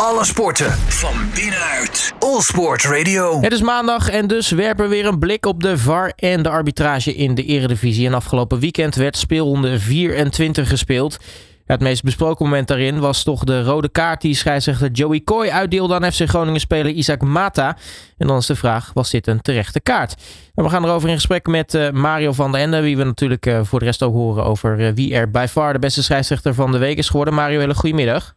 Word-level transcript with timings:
Alle 0.00 0.24
sporten 0.24 0.70
van 0.72 1.14
binnenuit. 1.34 2.14
All 2.18 2.40
Sport 2.40 2.84
Radio. 2.84 3.40
Het 3.40 3.52
is 3.52 3.62
maandag 3.62 4.08
en 4.10 4.26
dus 4.26 4.50
werpen 4.50 4.84
we 4.84 4.90
weer 4.90 5.06
een 5.06 5.18
blik 5.18 5.46
op 5.46 5.62
de 5.62 5.78
VAR 5.78 6.12
en 6.16 6.42
de 6.42 6.48
arbitrage 6.48 7.14
in 7.14 7.34
de 7.34 7.44
Eredivisie. 7.44 8.06
En 8.06 8.14
afgelopen 8.14 8.58
weekend 8.58 8.94
werd 8.94 9.16
speelronde 9.16 9.78
24 9.78 10.68
gespeeld. 10.68 11.18
Het 11.64 11.80
meest 11.80 12.02
besproken 12.02 12.44
moment 12.44 12.68
daarin 12.68 13.00
was 13.00 13.22
toch 13.22 13.44
de 13.44 13.62
rode 13.62 13.88
kaart 13.88 14.20
die 14.20 14.34
scheidsrechter 14.34 14.90
Joey 14.90 15.20
Coy 15.24 15.48
uitdeelde 15.48 15.94
aan 15.94 16.12
FC 16.12 16.28
Groningen-speler 16.28 16.92
Isaac 16.92 17.22
Mata. 17.22 17.76
En 18.18 18.26
dan 18.26 18.36
is 18.36 18.46
de 18.46 18.56
vraag, 18.56 18.90
was 18.94 19.10
dit 19.10 19.26
een 19.26 19.40
terechte 19.40 19.80
kaart? 19.80 20.14
En 20.54 20.64
we 20.64 20.70
gaan 20.70 20.84
erover 20.84 21.08
in 21.08 21.14
gesprek 21.14 21.46
met 21.46 21.74
uh, 21.74 21.90
Mario 21.90 22.32
van 22.32 22.52
der 22.52 22.60
Ende, 22.60 22.80
wie 22.80 22.96
we 22.96 23.04
natuurlijk 23.04 23.46
uh, 23.46 23.60
voor 23.62 23.78
de 23.78 23.84
rest 23.84 24.02
ook 24.02 24.14
horen 24.14 24.44
over 24.44 24.80
uh, 24.80 24.88
wie 24.94 25.14
er 25.14 25.30
bij 25.30 25.48
VAR 25.48 25.72
de 25.72 25.78
beste 25.78 26.02
scheidsrechter 26.02 26.54
van 26.54 26.72
de 26.72 26.78
week 26.78 26.98
is 26.98 27.08
geworden. 27.08 27.34
Mario, 27.34 27.58
hele 27.58 27.74
goedemiddag. 27.74 28.34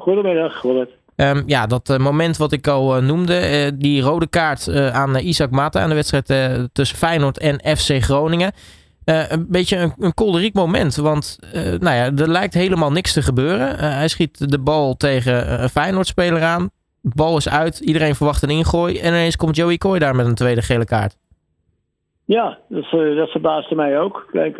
Goedemiddag, 0.00 0.62
Robert. 0.62 0.90
Um, 1.20 1.42
ja, 1.46 1.66
dat 1.66 1.98
moment 1.98 2.36
wat 2.36 2.52
ik 2.52 2.66
al 2.66 3.02
noemde, 3.02 3.72
die 3.76 4.02
rode 4.02 4.28
kaart 4.28 4.68
aan 4.92 5.16
Isaac 5.16 5.50
Mata 5.50 5.80
aan 5.82 5.88
de 5.88 5.94
wedstrijd 5.94 6.26
tussen 6.72 6.98
Feyenoord 6.98 7.38
en 7.38 7.76
FC 7.76 8.02
Groningen. 8.02 8.52
Een 9.04 9.46
beetje 9.48 9.76
een, 9.76 9.92
een 9.98 10.14
kolderiek 10.14 10.54
moment. 10.54 10.96
Want 10.96 11.38
nou 11.78 11.96
ja, 11.96 12.04
er 12.04 12.28
lijkt 12.28 12.54
helemaal 12.54 12.92
niks 12.92 13.12
te 13.12 13.22
gebeuren. 13.22 13.78
Hij 13.78 14.08
schiet 14.08 14.50
de 14.50 14.58
bal 14.58 14.96
tegen 14.96 15.62
een 15.62 15.68
Feyenoord-speler 15.68 16.42
aan. 16.42 16.70
De 17.00 17.12
bal 17.14 17.36
is 17.36 17.48
uit. 17.48 17.78
Iedereen 17.78 18.14
verwacht 18.14 18.42
een 18.42 18.50
ingooi. 18.50 18.98
En 18.98 19.08
ineens 19.08 19.36
komt 19.36 19.56
Joey 19.56 19.76
Kooi 19.76 19.98
daar 19.98 20.16
met 20.16 20.26
een 20.26 20.34
tweede 20.34 20.62
gele 20.62 20.84
kaart. 20.84 21.16
Ja, 22.24 22.58
dat, 22.68 22.90
dat 23.16 23.30
verbaasde 23.30 23.74
mij 23.74 24.00
ook. 24.00 24.28
Kijk, 24.32 24.58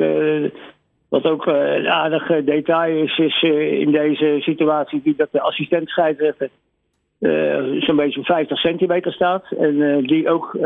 wat 1.10 1.24
ook 1.24 1.46
een 1.46 1.88
aardig 1.88 2.44
detail 2.44 3.04
is, 3.04 3.18
is 3.18 3.42
in 3.80 3.90
deze 3.90 4.36
situatie 4.40 5.14
dat 5.16 5.28
de 5.32 5.40
assistent 5.40 5.88
scheidsrechter 5.88 6.50
zo'n 7.78 7.96
beetje 7.96 8.24
50 8.24 8.58
centimeter 8.58 9.12
staat. 9.12 9.44
En 9.58 10.02
die 10.02 10.28
ook 10.28 10.58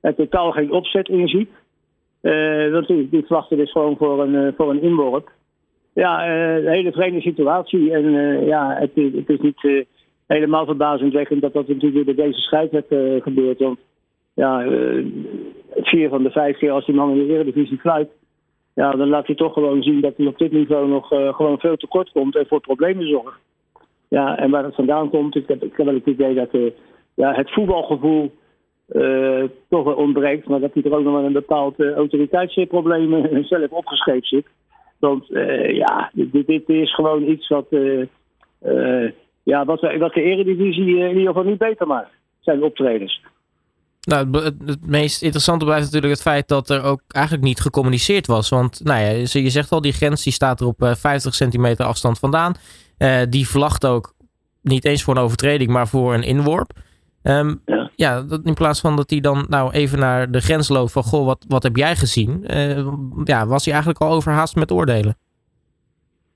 er 0.00 0.14
totaal 0.14 0.50
geen 0.52 0.72
opzet 0.72 1.08
in 1.08 1.28
ziet. 1.28 1.50
Want 2.72 2.86
die, 2.86 3.08
die 3.08 3.24
verwachten 3.26 3.56
dus 3.56 3.72
gewoon 3.72 3.96
voor 3.96 4.22
een, 4.22 4.54
voor 4.56 4.70
een 4.70 4.82
inworp. 4.82 5.30
Ja, 5.94 6.28
een 6.28 6.68
hele 6.68 6.92
vreemde 6.92 7.20
situatie. 7.20 7.92
En 7.92 8.10
ja, 8.46 8.74
het, 8.78 8.90
het, 8.94 9.28
is 9.28 9.40
niet 9.40 9.86
helemaal 10.26 10.64
verbazingwekkend 10.64 11.42
dat 11.42 11.52
dat 11.52 11.68
natuurlijk 11.68 12.04
bij 12.04 12.14
deze 12.14 12.40
scheidsrechter 12.40 13.22
gebeurt. 13.22 13.58
Want 13.58 13.78
ja, 14.34 14.66
vier 15.74 16.08
van 16.08 16.22
de 16.22 16.30
vijf 16.30 16.58
keer 16.58 16.70
als 16.70 16.86
die 16.86 16.94
man 16.94 17.10
in 17.10 17.26
de 17.26 17.32
Eredivisie 17.32 17.78
fluit, 17.78 18.08
ja, 18.74 18.90
dan 18.90 19.08
laat 19.08 19.26
hij 19.26 19.36
toch 19.36 19.52
gewoon 19.52 19.82
zien 19.82 20.00
dat 20.00 20.16
hij 20.16 20.26
op 20.26 20.38
dit 20.38 20.52
niveau 20.52 20.88
nog 20.88 21.08
gewoon 21.08 21.58
veel 21.58 21.76
tekort 21.76 22.10
komt 22.10 22.36
en 22.36 22.46
voor 22.46 22.60
problemen 22.60 23.08
zorgt. 23.08 23.38
Ja, 24.08 24.36
en 24.38 24.50
waar 24.50 24.62
dat 24.62 24.74
vandaan 24.74 25.10
komt, 25.10 25.36
ik 25.36 25.48
heb, 25.48 25.62
ik 25.62 25.72
heb 25.76 25.86
wel 25.86 25.94
het 25.94 26.06
idee 26.06 26.34
dat 26.34 26.48
ja, 27.14 27.34
het 27.34 27.52
voetbalgevoel 27.52 28.32
uh, 28.92 29.44
toch 29.68 29.84
wel 29.84 29.94
ontbreekt. 29.94 30.48
Maar 30.48 30.60
dat 30.60 30.74
hij 30.74 30.82
er 30.82 30.94
ook 30.96 31.04
nog 31.04 31.14
wel 31.14 31.24
een 31.24 31.32
bepaald 31.32 31.80
autoriteitsprobleem 31.80 33.44
zelf 33.44 33.70
opgeschreven 33.70 34.26
zit. 34.26 34.46
Want 34.98 35.26
ja, 35.66 36.10
dit, 36.12 36.46
dit, 36.46 36.68
is 36.68 36.94
gewoon 36.94 37.22
iets 37.22 37.48
wat, 37.48 37.66
ja, 39.42 39.64
wat, 39.64 39.80
wat 39.80 40.14
de 40.14 40.22
eredivisie 40.22 40.98
in 40.98 41.08
ieder 41.08 41.26
geval 41.26 41.42
niet 41.42 41.58
beter 41.58 41.86
maakt. 41.86 42.10
Zijn 42.40 42.62
optredens. 42.62 43.20
Nou, 44.04 44.44
het, 44.44 44.54
het, 44.66 44.86
meest 44.86 45.22
interessante 45.22 45.64
blijft 45.64 45.84
natuurlijk 45.84 46.12
het 46.12 46.22
feit 46.22 46.48
dat 46.48 46.70
er 46.70 46.82
ook 46.82 47.00
eigenlijk 47.08 47.44
niet 47.44 47.60
gecommuniceerd 47.60 48.26
was. 48.26 48.48
Want 48.48 48.80
nou 48.84 49.00
ja, 49.00 49.38
je 49.40 49.50
zegt 49.50 49.70
al, 49.70 49.80
die 49.80 49.92
grens 49.92 50.22
die 50.22 50.32
staat 50.32 50.60
er 50.60 50.66
op 50.66 50.94
50 50.96 51.34
centimeter 51.34 51.86
afstand 51.86 52.18
vandaan. 52.18 52.54
die 53.28 53.48
vlagt 53.48 53.86
ook 53.86 54.14
niet 54.62 54.84
eens 54.84 55.02
voor 55.02 55.16
een 55.16 55.22
overtreding, 55.22 55.70
maar 55.70 55.88
voor 55.88 56.14
een 56.14 56.22
inworp. 56.22 56.70
Um, 57.22 57.62
ja, 57.64 57.90
ja 57.96 58.22
dat, 58.22 58.40
in 58.44 58.54
plaats 58.54 58.80
van 58.80 58.96
dat 58.96 59.10
hij 59.10 59.20
dan 59.20 59.46
nou 59.48 59.72
even 59.72 59.98
naar 59.98 60.30
de 60.30 60.40
grens 60.40 60.68
loopt 60.68 60.92
van 60.92 61.02
goh, 61.02 61.26
wat, 61.26 61.44
wat 61.48 61.62
heb 61.62 61.76
jij 61.76 61.96
gezien? 61.96 62.44
Uh, 62.56 62.88
ja, 63.24 63.46
was 63.46 63.64
hij 63.64 63.74
eigenlijk 63.74 64.02
al 64.02 64.12
overhaast 64.12 64.54
met 64.54 64.72
oordelen? 64.72 65.16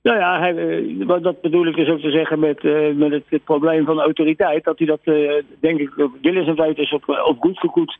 Nou 0.09 0.21
ja, 0.21 0.39
hij, 0.41 0.97
dat 1.23 1.41
bedoel 1.41 1.67
ik 1.67 1.77
dus 1.77 1.89
ook 1.89 2.01
te 2.01 2.11
zeggen 2.11 2.39
met, 2.39 2.63
uh, 2.63 2.95
met 2.95 3.23
het, 3.29 3.45
probleem 3.45 3.85
van 3.85 4.01
autoriteit. 4.01 4.65
Dat 4.65 4.79
hij 4.79 4.87
dat, 4.87 5.01
denk 5.61 5.79
ik, 5.81 6.09
willens 6.23 6.49
en 6.49 6.57
wetens 6.57 6.93
op, 6.93 7.09
op 7.25 7.37
goed 7.39 7.59
goed 7.59 7.99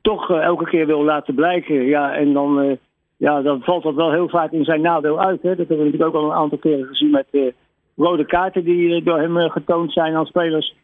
toch 0.00 0.30
elke 0.30 0.64
keer 0.64 0.86
wil 0.86 1.04
laten 1.04 1.34
blijken. 1.34 1.84
Ja, 1.84 2.14
en 2.14 2.32
dan, 2.32 2.78
ja, 3.16 3.42
dan 3.42 3.62
valt 3.62 3.82
dat 3.82 3.94
wel 3.94 4.12
heel 4.12 4.28
vaak 4.28 4.52
in 4.52 4.64
zijn 4.64 4.80
nadeel 4.80 5.20
uit. 5.20 5.42
Hè. 5.42 5.48
Dat 5.48 5.68
hebben 5.68 5.76
we 5.78 5.84
natuurlijk 5.84 6.14
ook 6.16 6.22
al 6.22 6.30
een 6.30 6.36
aantal 6.36 6.58
keren 6.58 6.86
gezien 6.86 7.10
met 7.10 7.54
rode 7.96 8.24
kaarten 8.24 8.64
die 8.64 9.02
door 9.02 9.18
hem 9.18 9.50
getoond 9.50 9.92
zijn 9.92 10.14
aan 10.14 10.26
spelers 10.26 10.74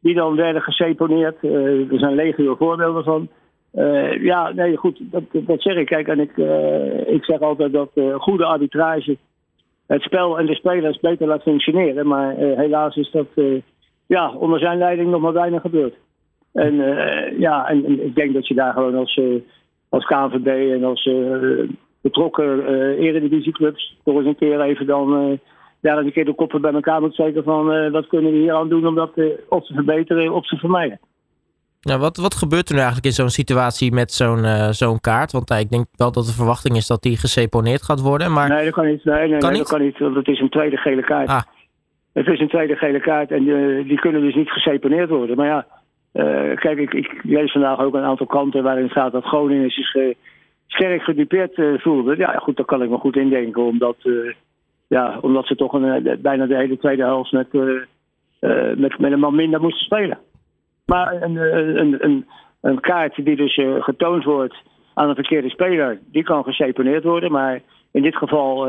die 0.00 0.14
dan 0.14 0.36
werden 0.36 0.62
geseponeerd. 0.62 1.42
Er 1.42 1.98
zijn 1.98 2.14
legio 2.14 2.54
voorbeelden 2.54 3.04
van. 3.04 3.28
Ja, 4.20 4.52
nee, 4.52 4.76
goed, 4.76 4.98
dat, 5.00 5.22
dat 5.32 5.62
zeg 5.62 5.76
ik. 5.76 5.86
Kijk, 5.86 6.08
en 6.08 6.20
ik, 6.20 6.36
ik 7.06 7.24
zeg 7.24 7.40
altijd 7.40 7.72
dat 7.72 7.90
goede 8.18 8.44
arbitrage 8.44 9.16
het 9.86 10.02
spel 10.02 10.38
en 10.38 10.46
de 10.46 10.54
spelers 10.54 11.00
beter 11.00 11.26
laat 11.26 11.42
functioneren. 11.42 12.06
Maar 12.06 12.34
helaas 12.36 12.96
is 12.96 13.10
dat 13.10 13.26
ja, 14.06 14.32
onder 14.32 14.58
zijn 14.58 14.78
leiding 14.78 15.10
nog 15.10 15.20
maar 15.20 15.32
weinig 15.32 15.60
gebeurd. 15.60 15.94
En 16.52 16.74
ja, 17.38 17.68
en, 17.68 18.04
ik 18.04 18.14
denk 18.14 18.34
dat 18.34 18.48
je 18.48 18.54
daar 18.54 18.72
gewoon 18.72 18.94
als, 18.94 19.20
als 19.88 20.04
KNVB 20.04 20.72
en 20.72 20.84
als 20.84 21.10
betrokken 22.00 22.66
eredivisieclubs 22.98 23.96
toch 24.04 24.16
eens 24.16 24.26
een 24.26 24.36
keer 24.36 24.60
even 24.60 24.86
dan 24.86 25.38
ja, 25.80 25.94
dat 25.94 26.04
een 26.04 26.12
keer 26.12 26.24
de 26.24 26.34
koppen 26.34 26.60
bij 26.60 26.72
elkaar 26.72 27.00
moet 27.00 27.12
steken 27.12 27.44
van 27.44 27.90
wat 27.90 28.06
kunnen 28.06 28.32
we 28.32 28.38
hier 28.38 28.54
aan 28.54 28.68
doen 28.68 28.86
om 28.86 28.94
dat 28.94 29.12
op 29.48 29.64
te 29.64 29.74
verbeteren 29.74 30.32
of 30.32 30.46
te 30.46 30.56
vermijden. 30.56 30.98
Ja, 31.90 31.98
wat, 31.98 32.16
wat 32.16 32.34
gebeurt 32.34 32.68
er 32.68 32.74
nu 32.74 32.80
eigenlijk 32.80 33.06
in 33.06 33.18
zo'n 33.20 33.38
situatie 33.40 33.92
met 33.92 34.12
zo'n 34.12 34.44
uh, 34.44 34.68
zo'n 34.68 35.00
kaart? 35.00 35.32
Want 35.32 35.50
ik 35.50 35.70
denk 35.70 35.86
wel 35.96 36.12
dat 36.12 36.26
de 36.26 36.32
verwachting 36.32 36.76
is 36.76 36.86
dat 36.86 37.02
die 37.02 37.16
geseponeerd 37.16 37.82
gaat 37.82 38.00
worden. 38.00 38.32
Maar... 38.32 38.48
Nee, 38.48 38.64
dat 38.64 38.74
kan 38.74 38.86
niet. 38.86 39.04
Nee, 39.04 39.28
nee, 39.28 39.38
kan 39.38 39.50
nee, 39.50 39.58
niet? 39.58 39.58
dat 39.58 39.76
kan 39.76 39.86
niet. 39.86 39.98
Want 39.98 40.14
het 40.14 40.28
is 40.28 40.40
een 40.40 40.48
tweede 40.48 40.76
gele 40.76 41.02
kaart. 41.02 41.28
Ah. 41.28 41.42
Het 42.12 42.26
is 42.26 42.40
een 42.40 42.48
tweede 42.48 42.76
gele 42.76 43.00
kaart 43.00 43.30
en 43.30 43.44
die 43.84 44.00
kunnen 44.00 44.20
dus 44.20 44.34
niet 44.34 44.50
geseponeerd 44.50 45.08
worden. 45.08 45.36
Maar 45.36 45.46
ja, 45.46 45.66
kijk, 46.54 46.78
ik, 46.78 46.92
ik, 46.92 47.20
lees 47.22 47.52
vandaag 47.52 47.80
ook 47.80 47.94
een 47.94 48.10
aantal 48.10 48.26
kranten 48.26 48.62
waarin 48.62 48.88
staat 48.88 49.12
dat 49.12 49.24
Groningen 49.24 49.70
zich 49.70 50.14
sterk 50.66 51.02
gedupeerd 51.02 51.60
voelde. 51.76 52.16
Ja, 52.16 52.32
goed, 52.38 52.56
daar 52.56 52.66
kan 52.66 52.82
ik 52.82 52.90
me 52.90 52.98
goed 52.98 53.16
indenken, 53.16 53.62
omdat 53.62 53.96
ja, 54.86 55.18
omdat 55.20 55.46
ze 55.46 55.56
toch 55.56 55.72
een, 55.72 56.06
eh, 56.06 56.16
bijna 56.18 56.46
de 56.46 56.56
hele 56.56 56.78
tweede 56.78 57.02
helft 57.02 57.32
met, 57.32 57.52
met, 58.76 58.98
met 58.98 59.12
een 59.12 59.18
man 59.18 59.34
minder 59.34 59.60
moesten 59.60 59.84
spelen. 59.84 60.18
Maar 60.86 61.22
een, 61.22 61.36
een, 61.36 62.04
een, 62.04 62.26
een 62.60 62.80
kaart 62.80 63.24
die 63.24 63.36
dus 63.36 63.60
getoond 63.78 64.24
wordt 64.24 64.56
aan 64.94 65.08
een 65.08 65.14
verkeerde 65.14 65.48
speler, 65.48 65.98
die 66.10 66.22
kan 66.22 66.44
geseponeerd 66.44 67.04
worden. 67.04 67.32
Maar 67.32 67.60
in 67.90 68.02
dit 68.02 68.16
geval 68.16 68.66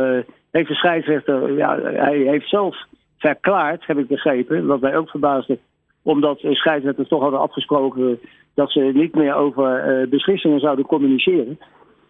heeft 0.51 0.67
de 0.67 0.75
scheidsrechter, 0.75 1.53
ja, 1.53 1.79
hij 1.81 2.17
heeft 2.17 2.49
zelf 2.49 2.77
verklaard, 3.17 3.85
heb 3.85 3.97
ik 3.97 4.07
begrepen, 4.07 4.65
wat 4.65 4.81
mij 4.81 4.97
ook 4.97 5.09
verbaasde, 5.09 5.59
omdat 6.03 6.39
de 6.39 6.55
scheidsrechters 6.55 7.07
toch 7.07 7.21
hadden 7.21 7.39
afgesproken 7.39 8.19
dat 8.53 8.71
ze 8.71 8.79
niet 8.79 9.15
meer 9.15 9.33
over 9.33 9.99
uh, 10.01 10.09
beslissingen 10.09 10.59
zouden 10.59 10.85
communiceren. 10.85 11.59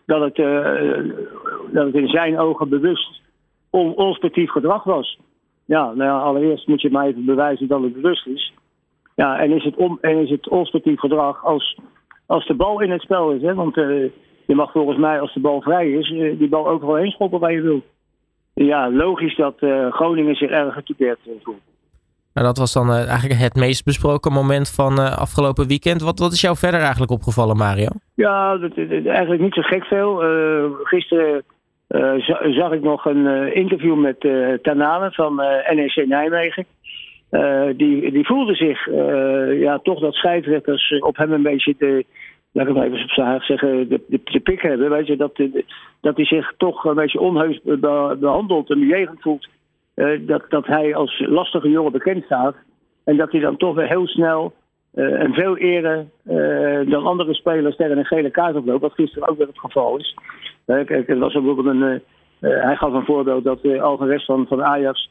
Dat 0.06 0.22
het, 0.22 0.36
dat 1.72 1.86
het 1.86 1.96
in 1.96 2.08
zijn 2.08 2.40
ogen 2.40 2.70
bewust 2.70 3.22
on 3.70 3.96
onsportief 3.96 4.52
gedrag 4.52 4.84
was. 4.84 5.20
Ja, 5.66 5.84
nou 5.84 6.04
ja, 6.04 6.20
allereerst 6.20 6.68
moet 6.68 6.82
je 6.82 6.92
maar 6.92 7.08
even 7.08 7.26
bewijzen 7.26 7.68
dat 7.68 7.82
het 7.82 7.94
bewust 7.94 8.28
is. 8.28 8.54
Ja, 9.22 9.40
en 9.40 9.52
is 9.52 9.64
het, 9.64 9.76
on, 9.76 9.98
en 10.02 10.18
is 10.18 10.30
het 10.30 10.48
gedrag 11.00 11.46
als, 11.46 11.78
als 12.26 12.48
de 12.48 12.54
bal 12.54 12.82
in 12.82 12.92
het 12.92 13.02
spel 13.02 13.32
is. 13.32 13.42
Hè? 13.42 13.54
Want 13.54 13.78
uh, 13.78 14.10
je 14.46 14.56
mag 14.56 14.72
volgens 14.72 14.98
mij, 14.98 15.20
als 15.20 15.34
de 15.34 15.40
bal 15.40 15.62
vrij 15.62 15.92
is, 15.92 16.10
uh, 16.10 16.40
die 16.40 16.50
bal 16.50 16.68
overal 16.68 16.96
heen 16.96 17.12
schoppen 17.12 17.40
waar 17.40 17.52
je 17.52 17.62
wil. 17.62 17.82
Ja, 18.54 18.92
logisch 18.92 19.36
dat 19.36 19.56
uh, 19.60 19.92
Groningen 19.92 20.36
zich 20.36 20.50
erg 20.50 20.74
getypeerd 20.74 21.20
voelt. 21.44 21.62
Nou, 22.34 22.48
dat 22.48 22.58
was 22.58 22.74
dan 22.74 22.92
eigenlijk 22.92 23.40
het 23.40 23.56
meest 23.56 23.86
besproken 23.86 24.32
moment 24.32 24.70
van 24.70 25.18
afgelopen 25.18 25.68
weekend. 25.68 26.02
Wat, 26.02 26.20
wat 26.20 26.32
is 26.32 26.42
jou 26.42 26.58
verder 26.58 26.80
eigenlijk 26.80 27.12
opgevallen, 27.12 27.58
Mario? 27.58 27.88
Ja, 28.14 28.58
dat, 28.58 28.76
dat, 28.76 29.06
eigenlijk 29.06 29.42
niet 29.42 29.54
zo 29.54 29.62
gek 29.62 29.86
veel. 29.86 30.22
gisteren 30.84 31.44
zag 32.50 32.72
ik 32.72 32.82
nog 32.82 33.06
een 33.06 33.54
interview 33.54 33.96
met 33.96 34.20
Tanane 34.62 35.12
van 35.12 35.36
NEC 35.76 36.08
Nijmegen. 36.08 36.66
Die, 37.76 38.12
die 38.12 38.26
voelde 38.26 38.56
zich 38.56 38.86
ja, 39.60 39.80
toch 39.80 40.00
dat 40.00 40.14
scheidsrechters 40.14 41.00
op 41.00 41.18
hem 41.18 41.32
een 41.32 41.42
beetje 41.42 41.76
de, 41.78 42.06
laat 42.52 42.68
even 42.68 43.42
zeggen, 43.46 43.90
de, 43.90 44.40
pik 44.44 44.62
hebben. 44.62 44.90
Weet 44.90 45.08
je, 45.08 45.16
dat, 45.16 45.36
dat 46.02 46.16
hij 46.16 46.26
zich 46.26 46.54
toch 46.58 46.84
een 46.84 46.96
beetje 46.96 47.20
onheus 47.20 47.60
behandelt 48.20 48.70
en 48.70 48.80
bejegend 48.80 49.22
voelt. 49.22 49.48
dat, 50.20 50.50
dat 50.50 50.66
hij 50.66 50.96
als 50.96 51.24
lastige 51.28 51.70
jongen 51.70 51.92
bekend 51.92 52.24
staat. 52.24 52.56
En 53.04 53.18
dat 53.18 53.32
hij 53.32 53.42
dan 53.42 53.58
toch 53.58 53.76
weer 53.76 53.88
heel 53.88 54.08
snel 54.08 54.54
en 54.94 55.34
veel 55.34 55.58
eerder 55.58 56.06
dan 56.90 57.06
andere 57.06 57.34
spelers 57.34 57.76
tegen 57.76 57.98
een 57.98 58.06
gele 58.06 58.32
kaart 58.32 58.56
oploopt, 58.56 58.82
wat 58.82 58.94
gisteren 58.94 59.28
ook 59.28 59.38
weer 59.38 59.48
het 59.48 59.60
geval 59.60 59.98
is. 59.98 60.16
Kijk, 60.66 61.08
was 61.08 61.34
bijvoorbeeld 61.34 61.68
een, 61.68 62.02
hij 62.40 62.76
gaf 62.76 62.94
een 62.94 63.06
voorbeeld 63.06 63.44
dat 63.44 63.60
uh, 63.64 63.82
Alvarez 63.82 64.26
van, 64.26 64.46
van 64.48 64.64
Ajax 64.64 65.10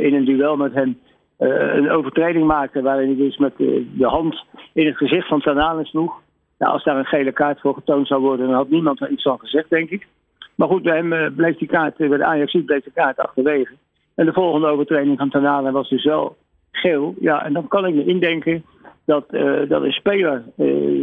in 0.00 0.14
een 0.14 0.24
duel 0.24 0.56
met 0.56 0.74
hem 0.74 0.98
een 1.38 1.90
overtreding 1.90 2.46
maakte 2.46 2.82
waarin 2.82 3.06
hij 3.06 3.16
dus 3.16 3.36
met 3.36 3.56
de 3.56 4.06
hand 4.06 4.44
in 4.72 4.86
het 4.86 4.96
gezicht 4.96 5.28
van 5.28 5.40
Tanane 5.40 5.84
sloeg. 5.84 6.22
Nou, 6.58 6.72
als 6.72 6.84
daar 6.84 6.96
een 6.96 7.04
gele 7.04 7.32
kaart 7.32 7.60
voor 7.60 7.74
getoond 7.74 8.06
zou 8.06 8.20
worden, 8.20 8.46
dan 8.46 8.54
had 8.54 8.68
niemand 8.70 9.00
er 9.00 9.10
iets 9.10 9.22
van 9.22 9.38
gezegd, 9.38 9.70
denk 9.70 9.90
ik. 9.90 10.06
Maar 10.54 10.68
goed, 10.68 10.82
bij 10.82 10.96
hem 10.96 11.34
bleef 11.34 11.56
die 11.56 11.68
kaart, 11.68 11.96
bij 11.96 12.08
de 12.08 12.24
Ajax 12.24 12.56
bleef 12.64 12.84
de 12.84 12.90
kaart 12.94 13.18
achterwege. 13.18 13.72
En 14.14 14.26
de 14.26 14.32
volgende 14.32 14.66
overtreding 14.66 15.18
van 15.18 15.30
Tanane 15.30 15.72
was 15.72 15.88
dus 15.88 16.04
wel 16.04 16.36
geel. 16.72 17.14
Ja, 17.20 17.44
en 17.44 17.52
dan 17.52 17.68
kan 17.68 17.86
ik 17.86 17.94
me 17.94 18.04
indenken 18.04 18.64
dat, 19.06 19.30
dat 19.68 19.82
een 19.82 19.92
speler 19.92 20.42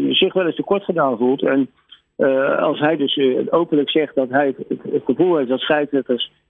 zich 0.10 0.34
wel 0.34 0.46
eens 0.46 0.56
tekort 0.56 0.84
gedaan 0.84 1.18
voelt. 1.18 1.44
En 1.44 1.70
uh, 2.18 2.58
als 2.58 2.80
hij 2.80 2.98
dus 2.98 3.16
uh, 3.16 3.40
openlijk 3.50 3.90
zegt 3.90 4.16
dat 4.16 4.30
hij 4.30 4.56
het, 4.58 4.80
het 4.92 5.04
gevoel 5.06 5.38
heeft 5.38 5.50
dat 5.50 5.60
scheidsrechters 5.60 6.32
uh, 6.32 6.41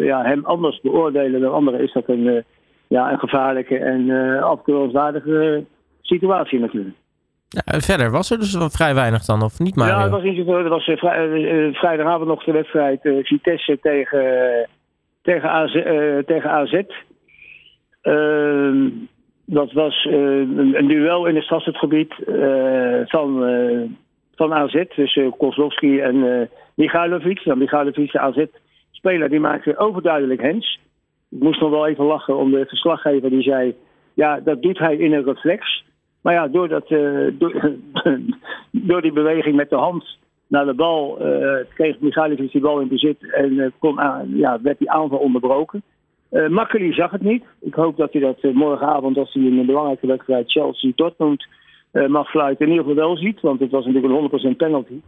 ja, 0.00 0.22
hem 0.22 0.44
anders 0.44 0.80
beoordelen 0.80 1.40
dan 1.40 1.52
anderen, 1.52 1.80
is 1.80 1.92
dat 1.92 2.08
een, 2.08 2.44
ja, 2.88 3.12
een 3.12 3.18
gevaarlijke 3.18 3.78
en 3.78 4.10
afkeurenswaardige 4.42 5.64
situatie 6.02 6.58
natuurlijk. 6.60 6.96
Ja, 7.48 7.80
verder 7.80 8.10
was 8.10 8.30
er 8.30 8.38
dus 8.38 8.56
vrij 8.58 8.94
weinig 8.94 9.24
dan, 9.24 9.42
of 9.42 9.58
niet 9.58 9.76
maar? 9.76 9.88
Ja, 9.88 10.02
het 10.02 10.10
was 10.10 10.22
niet 10.22 10.36
zoveel. 10.36 10.58
Er 10.58 10.68
was 10.68 10.84
vrij, 10.84 11.72
vrijdagavond 11.72 12.28
nog 12.28 12.44
de 12.44 12.52
wedstrijd 12.52 13.00
Vitesse 13.22 13.78
tegen, 13.80 14.68
tegen 15.22 15.50
AZ. 15.50 15.72
tegen 16.26 16.50
AZ. 16.50 16.82
Ehm, 18.02 18.88
dat 19.44 19.72
was 19.72 20.04
een, 20.10 20.74
een, 20.76 20.88
duel 20.88 21.26
in 21.26 21.34
het 21.34 21.44
strafschopgebied 21.44 22.14
van 23.04 23.44
van 24.36 24.54
AZ. 24.54 24.74
Uh, 24.96 25.32
Kozlowski 25.38 26.00
en 26.00 26.16
uh, 26.16 26.40
Michailovic. 26.74 27.44
Nou, 27.44 27.58
Michailovic, 27.58 28.12
de 28.12 28.50
AZ-speler, 29.04 29.28
die 29.28 29.40
maakte 29.40 29.78
overduidelijk 29.78 30.42
hens. 30.42 30.80
Ik 31.30 31.42
moest 31.42 31.60
nog 31.60 31.70
wel 31.70 31.86
even 31.86 32.04
lachen 32.04 32.36
om 32.36 32.50
de 32.50 32.66
verslaggever 32.66 33.30
die 33.30 33.42
zei... 33.42 33.74
ja, 34.14 34.40
dat 34.40 34.62
doet 34.62 34.78
hij 34.78 34.96
in 34.96 35.12
een 35.12 35.24
reflex. 35.24 35.84
Maar 36.20 36.34
ja, 36.34 36.48
door, 36.48 36.68
dat, 36.68 36.90
uh, 37.00 37.32
door, 38.70 39.02
die 39.02 39.12
beweging 39.12 39.56
met 39.56 39.70
de 39.70 39.76
hand 39.76 40.18
naar 40.46 40.64
de 40.64 40.74
bal... 40.74 41.18
kreeg 41.74 42.00
Michailovic 42.00 42.52
die 42.52 42.60
bal 42.60 42.80
in 42.80 42.88
bezit 42.88 43.32
en 43.32 43.72
kon 43.78 44.00
aan, 44.00 44.36
ja, 44.36 44.60
werd 44.62 44.78
die 44.78 44.90
aanval 44.90 45.18
onderbroken. 45.18 45.82
Uh, 46.30 46.90
zag 46.90 47.10
het 47.10 47.22
niet. 47.22 47.44
Ik 47.60 47.74
hoop 47.74 47.96
dat 47.96 48.12
hij 48.12 48.20
dat 48.20 48.52
morgenavond, 48.52 49.18
als 49.18 49.32
hij 49.32 49.42
in 49.42 49.58
een 49.58 49.66
belangrijke 49.66 50.06
wedstrijd 50.06 50.50
Chelsea-Dortmund 50.50 51.46
uh, 51.92 52.06
mag 52.06 52.30
fluiten, 52.30 52.66
in 52.66 52.70
ieder 52.72 52.86
geval 52.86 53.06
wel 53.06 53.16
ziet. 53.16 53.40
Want 53.40 53.60
het 53.60 53.70
was 53.70 53.86
natuurlijk 53.86 54.32
een 54.32 54.52
100% 54.52 54.56
penalty. 54.56 55.00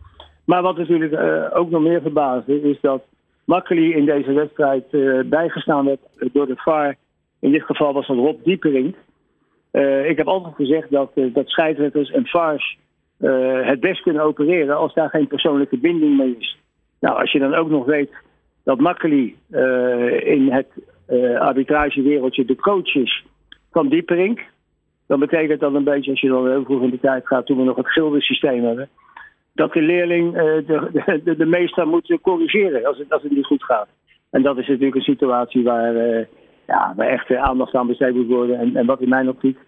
Maar 0.45 0.63
wat 0.63 0.77
natuurlijk 0.77 1.13
uh, 1.13 1.45
ook 1.53 1.71
nog 1.71 1.83
meer 1.83 2.01
verbaasde, 2.01 2.63
is 2.63 2.81
dat 2.81 3.03
Makkeli 3.47 3.93
in 3.93 4.05
deze 4.05 4.33
wedstrijd 4.33 4.85
uh, 4.91 5.21
bijgestaan 5.25 5.85
werd 5.85 6.01
door 6.33 6.47
de 6.47 6.57
VAR. 6.57 6.97
In 7.41 7.53
dit 7.53 7.63
geval 7.63 7.93
was 7.93 8.07
dat 8.07 8.17
Rob 8.17 8.45
Diepering. 8.45 8.95
ik 10.07 10.17
heb 10.17 10.27
altijd 10.27 10.55
gezegd 10.55 10.91
dat, 10.91 11.11
dat 11.15 11.49
scheidsrechters 11.49 12.11
en 12.11 12.27
VARs 12.27 12.79
het 13.63 13.81
best 13.81 14.03
kunnen 14.03 14.23
opereren 14.23 14.77
als 14.77 14.95
daar 14.95 15.09
geen 15.09 15.27
persoonlijke 15.27 15.79
binding 15.79 16.17
mee 16.17 16.37
is. 16.39 16.59
Nou, 17.01 17.21
als 17.21 17.33
je 17.33 17.39
dan 17.39 17.55
ook 17.55 17.69
nog 17.69 17.85
weet 17.85 18.11
dat 18.65 18.79
Makkeli 18.79 19.37
in 20.21 20.53
het 20.53 20.69
arbitragewereldje 21.39 22.45
de 22.45 22.57
coach 22.57 22.95
is 22.95 23.25
van 23.71 23.89
Diepering 23.89 24.41
dan 25.07 25.21
betekent 25.21 25.61
dat 25.61 25.75
een 25.75 25.85
beetje, 25.85 26.11
als 26.11 26.21
je 26.21 26.29
dan 26.29 26.49
heel 26.49 26.65
vroeg 26.65 26.83
in 26.83 26.91
de 26.91 27.01
tijd 27.01 27.27
gaat, 27.27 27.47
toen 27.47 27.59
we 27.59 27.65
nog 27.65 27.77
het 27.77 27.93
gildensysteem 27.93 28.65
hebben, 28.65 28.89
dat 29.57 29.73
de 29.73 29.83
leerling 29.83 30.37
uh, 30.37 30.43
de, 30.43 30.91
de, 31.25 31.37
de, 31.37 31.47
meester 31.47 31.87
moet 31.87 32.19
corrigeren 32.23 32.87
als 32.87 32.99
het, 32.99 33.13
als 33.13 33.23
het 33.23 33.33
niet 33.33 33.47
goed 33.47 33.65
gaat. 33.65 33.89
En 34.31 34.43
dat 34.43 34.59
is 34.59 34.67
natuurlijk 34.67 34.95
een 34.95 35.03
situatie 35.03 35.63
waar, 35.63 35.95
uh, 35.95 36.25
ja, 36.67 36.93
waar 36.97 37.09
echt 37.09 37.35
aandacht 37.35 37.75
aan 37.75 37.87
besteed 37.87 38.15
moet 38.15 38.27
worden. 38.27 38.59
En, 38.59 38.77
en 38.77 38.87
wat 38.87 39.01
in 39.01 39.09
mijn 39.09 39.29
optiek, 39.29 39.59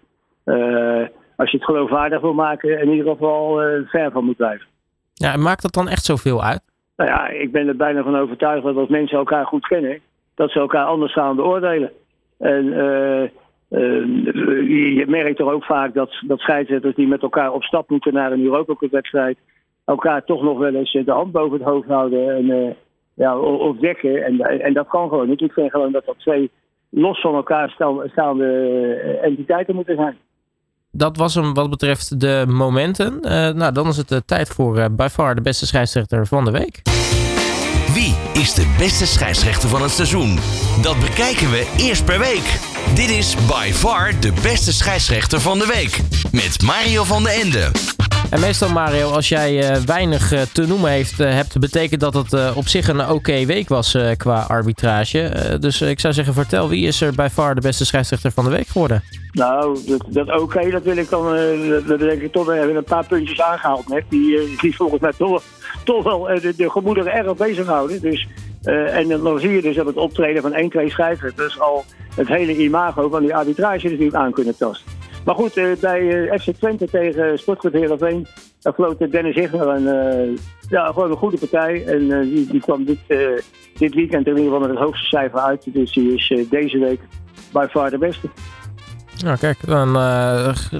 als 1.35 1.51
je 1.51 1.57
het 1.57 1.65
geloofwaardig 1.65 2.21
wil 2.21 2.33
maken, 2.33 2.81
in 2.81 2.89
ieder 2.89 3.11
geval 3.11 3.55
ver 3.85 4.11
van 4.11 4.25
moet 4.25 4.37
blijven. 4.37 4.67
Ja, 5.13 5.37
maakt 5.37 5.61
dat 5.61 5.73
dan 5.73 5.87
echt 5.87 6.03
zoveel 6.03 6.43
uit? 6.43 6.61
Nou 6.95 7.09
ja, 7.09 7.27
ik 7.27 7.51
ben 7.51 7.67
er 7.67 7.75
bijna 7.75 8.03
van 8.03 8.17
overtuigd 8.17 8.63
dat 8.63 8.75
als 8.75 8.89
mensen 8.89 9.17
elkaar 9.17 9.45
goed 9.45 9.67
kennen, 9.67 9.99
dat 10.35 10.51
ze 10.51 10.59
elkaar 10.59 10.85
anders 10.85 11.13
gaan 11.13 11.35
beoordelen. 11.35 11.91
En 12.37 12.65
je 13.69 15.05
merkt 15.07 15.37
toch 15.37 15.51
ook 15.51 15.63
vaak 15.63 15.93
dat, 15.93 16.11
dat 16.27 16.39
scheidsrechters 16.39 16.95
die 16.95 17.07
met 17.07 17.21
elkaar 17.21 17.51
op 17.51 17.63
stap 17.63 17.89
moeten 17.89 18.13
naar 18.13 18.31
een 18.31 18.43
Europa 18.43 18.75
Cup 18.75 18.91
wedstrijd, 18.91 19.37
elkaar 19.89 20.23
toch 20.25 20.41
nog 20.41 20.57
wel 20.57 20.73
eens 20.73 20.91
de 20.91 21.11
hand 21.11 21.31
boven 21.31 21.57
het 21.57 21.67
hoofd 21.67 21.87
houden 21.87 22.35
en, 22.35 22.45
uh, 22.45 22.71
ja, 23.13 23.37
of 23.39 23.77
dekken. 23.77 24.23
En, 24.23 24.39
en 24.39 24.73
dat 24.73 24.87
kan 24.87 25.09
gewoon 25.09 25.29
niet. 25.29 25.41
Ik 25.41 25.51
vind 25.51 25.71
gewoon 25.71 25.91
dat 25.91 26.05
dat 26.05 26.19
twee 26.19 26.51
los 26.89 27.21
van 27.21 27.35
elkaar 27.35 27.69
staande 28.05 28.45
eh, 29.03 29.23
entiteiten 29.23 29.75
moeten 29.75 29.95
zijn. 29.95 30.17
Dat 30.91 31.17
was 31.17 31.35
hem 31.35 31.53
wat 31.53 31.69
betreft 31.69 32.19
de 32.19 32.45
momenten. 32.47 33.13
Uh, 33.13 33.29
nou, 33.49 33.71
dan 33.71 33.87
is 33.87 33.97
het 33.97 34.27
tijd 34.27 34.49
voor 34.49 34.77
uh, 34.77 34.85
by 34.91 35.07
far 35.11 35.35
de 35.35 35.41
beste 35.41 35.65
scheidsrechter 35.65 36.25
van 36.25 36.45
de 36.45 36.51
week. 36.51 36.81
Wie 37.93 38.41
is 38.41 38.53
de 38.53 38.75
beste 38.77 39.05
scheidsrechter 39.05 39.69
van 39.69 39.81
het 39.81 39.91
seizoen? 39.91 40.35
Dat 40.81 40.99
bekijken 40.99 41.49
we 41.49 41.75
eerst 41.77 42.05
per 42.05 42.19
week. 42.19 42.47
Dit 42.95 43.09
is 43.09 43.35
by 43.35 43.71
far 43.71 44.19
de 44.19 44.33
beste 44.43 44.73
scheidsrechter 44.73 45.39
van 45.39 45.57
de 45.57 45.65
week. 45.65 45.93
Met 46.31 46.61
Mario 46.61 47.03
van 47.03 47.23
de 47.23 47.29
Ende. 47.43 47.71
En 48.29 48.39
meestal 48.39 48.69
Mario, 48.69 49.09
als 49.09 49.29
jij 49.29 49.71
uh, 49.71 49.75
weinig 49.75 50.33
uh, 50.33 50.41
te 50.41 50.67
noemen 50.67 50.91
heeft, 50.91 51.19
uh, 51.19 51.33
hebt, 51.33 51.59
betekent 51.59 52.01
dat 52.01 52.13
het 52.13 52.55
op 52.55 52.67
zich 52.67 52.87
een 52.87 53.09
oké 53.09 53.45
week 53.45 53.67
was 53.67 53.97
qua 54.17 54.45
arbitrage. 54.47 55.57
dus 55.59 55.81
ik 55.81 55.99
zou 55.99 56.13
zeggen, 56.13 56.33
vertel, 56.33 56.69
wie 56.69 56.87
is 56.87 57.01
er 57.01 57.13
by 57.15 57.27
far 57.31 57.55
de 57.55 57.61
beste 57.61 57.85
scheidsrechter 57.85 58.31
van 58.31 58.43
de 58.43 58.49
week 58.49 58.67
geworden? 58.67 59.03
Nou, 59.31 59.79
dat, 59.87 60.05
dat 60.07 60.41
oké, 60.41 60.69
dat 60.69 60.83
wil 60.83 60.97
ik 60.97 61.09
dan, 61.09 61.35
dat 61.87 61.99
denk 61.99 62.21
ik 62.21 62.31
toch 62.31 62.51
even 62.51 62.75
een 62.75 62.83
paar 62.83 63.05
puntjes 63.05 63.41
aangehaald 63.41 63.87
net. 63.87 64.03
Die, 64.09 64.55
die 64.61 64.75
volgens 64.75 65.01
mij 65.01 65.13
toch, 65.17 65.43
toch 65.83 66.03
wel 66.03 66.23
de, 66.23 66.53
de 66.57 66.69
gemoederen 66.69 67.13
erg 67.13 67.35
bezighouden. 67.35 68.01
Dus 68.01 68.27
en 68.63 69.07
dan 69.07 69.39
zie 69.39 69.51
je 69.51 69.61
dus 69.61 69.75
dat 69.75 69.85
het 69.85 69.97
optreden 69.97 70.41
van 70.41 70.53
één, 70.53 70.69
twee 70.69 70.89
scheidsrechters 70.89 71.59
al 71.59 71.85
het 72.15 72.27
hele 72.27 72.57
imago 72.57 73.09
van 73.09 73.21
die 73.21 73.35
arbitrage 73.35 73.89
natuurlijk 73.89 74.15
aan 74.15 74.31
kunnen 74.31 74.57
tasten. 74.57 74.98
Maar 75.29 75.37
goed, 75.37 75.57
uh, 75.57 75.75
bij 75.79 76.01
uh, 76.01 76.39
FC 76.39 76.51
Twente 76.51 76.87
tegen 76.89 77.37
Sportclub 77.37 77.73
Heerenveen, 77.73 78.27
daar 78.59 78.73
floot 78.73 79.11
Dennis 79.11 79.35
Higner 79.35 79.67
een, 79.67 80.37
ja, 80.69 80.85
gewoon 80.85 81.11
een 81.11 81.17
goede 81.17 81.37
partij. 81.37 81.85
En 81.85 82.21
die, 82.21 82.47
die, 82.47 82.61
kwam 82.61 82.85
dit, 82.85 82.99
dit 83.77 83.93
weekend 83.93 84.27
in 84.27 84.37
ieder 84.37 84.43
geval 84.43 84.59
met 84.59 84.69
het 84.69 84.79
hoogste 84.79 85.05
cijfer 85.05 85.39
uit. 85.39 85.73
Dus 85.73 85.93
die 85.93 86.13
is 86.13 86.47
deze 86.49 86.77
week 86.77 86.99
by 87.51 87.65
far 87.69 87.89
de 87.89 87.97
beste. 87.97 88.29
Nou, 89.23 89.37
kijk, 89.37 89.57
dan 89.65 89.95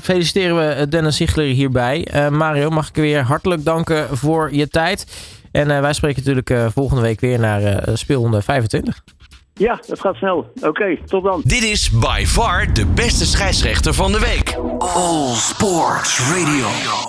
feliciteren 0.01 0.57
we 0.57 0.87
Dennis 0.87 1.15
Ziegler 1.15 1.45
hierbij. 1.45 2.07
Mario, 2.31 2.69
mag 2.69 2.89
ik 2.89 2.95
weer 2.95 3.21
hartelijk 3.21 3.65
danken 3.65 4.17
voor 4.17 4.53
je 4.53 4.67
tijd. 4.67 5.05
En 5.51 5.67
wij 5.67 5.93
spreken 5.93 6.23
natuurlijk 6.25 6.71
volgende 6.71 7.01
week 7.01 7.19
weer 7.19 7.39
naar 7.39 7.89
speelronde 7.93 8.41
25. 8.41 9.03
Ja, 9.59 9.79
dat 9.87 9.99
gaat 9.99 10.15
snel. 10.15 10.37
Oké, 10.55 10.67
okay, 10.67 11.01
tot 11.05 11.23
dan. 11.23 11.41
Dit 11.43 11.63
is 11.63 11.89
by 11.89 12.23
far 12.25 12.73
de 12.73 12.85
beste 12.85 13.25
scheidsrechter 13.25 13.93
van 13.93 14.11
de 14.11 14.19
week. 14.19 14.57
All 14.77 15.33
Sports 15.33 16.19
Radio. 16.19 17.07